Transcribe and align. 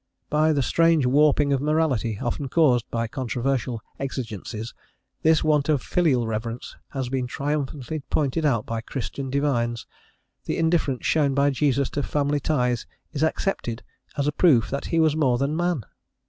By 0.31 0.51
the 0.51 0.63
strange 0.63 1.05
warping 1.05 1.53
of 1.53 1.61
morality 1.61 2.17
often 2.19 2.49
caused 2.49 2.89
by 2.89 3.05
controversial 3.05 3.83
exigencies, 3.99 4.73
this 5.21 5.43
want 5.43 5.69
of 5.69 5.79
filial 5.83 6.25
reverence 6.25 6.75
has 6.89 7.07
been 7.09 7.27
triumphantly 7.27 7.99
pointed 8.09 8.43
out 8.43 8.65
by 8.65 8.81
Christian 8.81 9.29
divines; 9.29 9.85
the 10.45 10.57
indifference 10.57 11.05
shown 11.05 11.35
by 11.35 11.51
Jesus 11.51 11.87
to 11.91 12.01
family 12.01 12.39
ties 12.39 12.87
is 13.13 13.23
accepted 13.23 13.83
as 14.17 14.25
a 14.25 14.31
proof 14.31 14.71
that 14.71 14.85
he 14.85 14.99
was 14.99 15.15
more 15.15 15.37
than 15.37 15.55
man! 15.55 15.85